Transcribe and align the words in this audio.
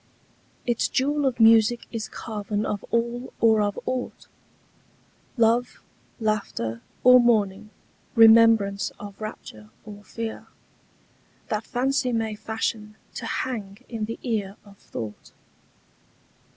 Its 0.65 0.87
jewel 0.87 1.27
of 1.27 1.39
music 1.39 1.85
is 1.91 2.07
carven 2.07 2.65
of 2.65 2.83
all 2.89 3.31
or 3.39 3.61
of 3.61 3.77
aught— 3.85 4.25
Love, 5.37 5.79
laughter, 6.19 6.81
or 7.03 7.19
mourning—remembrance 7.19 8.91
of 8.99 9.21
rapture 9.21 9.69
or 9.85 10.03
fear— 10.03 10.47
That 11.49 11.65
fancy 11.65 12.11
may 12.13 12.33
fashion 12.33 12.95
to 13.13 13.27
hang 13.27 13.85
in 13.87 14.05
the 14.05 14.17
ear 14.23 14.57
of 14.65 14.79
thought. 14.79 15.33